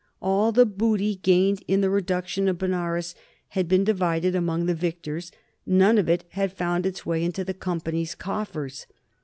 [0.19, 3.13] All the booty gained in the reduction of Benares
[3.49, 5.31] had been divided among the victors;
[5.63, 8.87] none of it had found its way into the Company's coffers.